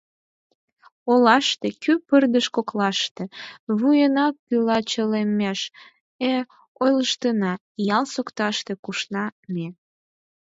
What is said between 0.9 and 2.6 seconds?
Олаште, кӱ пырдыж